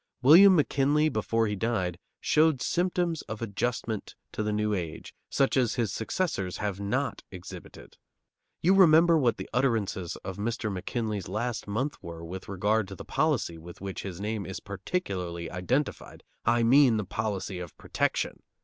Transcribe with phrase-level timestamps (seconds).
[0.23, 5.75] William McKinley, before he died, showed symptoms of adjustment to the new age such as
[5.75, 7.97] his successors have not exhibited.
[8.63, 10.73] You remember what the utterances of Mr.
[10.73, 15.51] McKinley's last month were with regard to the policy with which his name is particularly
[15.51, 18.41] identified; I mean the policy of "protection."